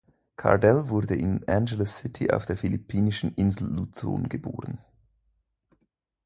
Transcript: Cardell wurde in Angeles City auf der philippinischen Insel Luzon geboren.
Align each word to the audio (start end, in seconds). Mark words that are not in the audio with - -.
Cardell 0.35 0.89
wurde 0.89 1.13
in 1.15 1.47
Angeles 1.47 1.97
City 1.99 2.31
auf 2.31 2.47
der 2.47 2.57
philippinischen 2.57 3.35
Insel 3.35 3.67
Luzon 3.71 4.29
geboren. 4.29 4.79